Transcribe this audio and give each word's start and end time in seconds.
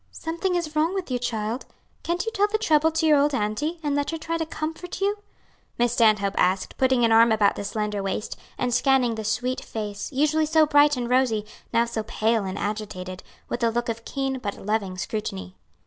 "Something 0.09 0.55
is 0.55 0.75
wrong 0.75 0.95
with 0.95 1.11
you, 1.11 1.19
child; 1.19 1.67
can't 2.01 2.25
you 2.25 2.31
tell 2.31 2.47
the 2.47 2.57
trouble 2.57 2.89
to 2.91 3.05
your 3.05 3.19
old 3.19 3.35
auntie, 3.35 3.79
and 3.83 3.93
let 3.93 4.09
her 4.09 4.17
try 4.17 4.35
to 4.39 4.47
comfort 4.47 4.99
you?" 4.99 5.19
Miss 5.77 5.93
Stanhope 5.93 6.33
asked, 6.39 6.75
putting 6.77 7.05
an 7.05 7.11
arm 7.11 7.31
about 7.31 7.55
the 7.55 7.63
slender 7.63 8.01
waist, 8.01 8.35
and 8.57 8.73
scanning 8.73 9.13
the 9.13 9.23
sweet 9.23 9.63
face, 9.63 10.11
usually 10.11 10.47
so 10.47 10.65
bright 10.65 10.97
and 10.97 11.07
rosy, 11.07 11.45
now 11.71 11.85
so 11.85 12.01
pale 12.01 12.45
and 12.45 12.57
agitated, 12.57 13.21
with 13.47 13.61
a 13.63 13.69
look 13.69 13.89
of 13.89 14.03
keen 14.03 14.39
but 14.39 14.57
loving 14.57 14.97
scrutiny. 14.97 15.55